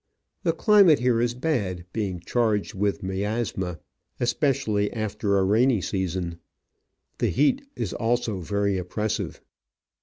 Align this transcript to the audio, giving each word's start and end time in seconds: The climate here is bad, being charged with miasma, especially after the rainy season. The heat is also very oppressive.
The 0.41 0.51
climate 0.53 0.97
here 0.97 1.21
is 1.21 1.35
bad, 1.35 1.85
being 1.93 2.21
charged 2.21 2.73
with 2.73 3.03
miasma, 3.03 3.77
especially 4.19 4.91
after 4.91 5.27
the 5.33 5.43
rainy 5.43 5.79
season. 5.79 6.39
The 7.19 7.29
heat 7.29 7.67
is 7.75 7.93
also 7.93 8.39
very 8.39 8.79
oppressive. 8.79 9.41